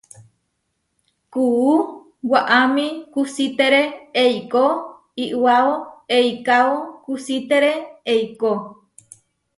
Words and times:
Kuú 1.33 1.71
waʼámi 2.31 2.85
kusítere 3.13 3.81
eikó 4.23 4.63
iʼwáo 5.25 5.71
eikáo 6.17 6.73
kusítere 7.03 7.71
eikó. 8.13 8.49